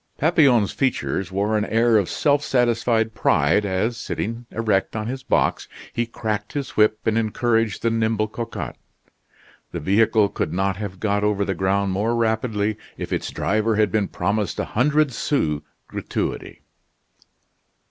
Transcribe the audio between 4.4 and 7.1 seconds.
erect on his box, he cracked his whip,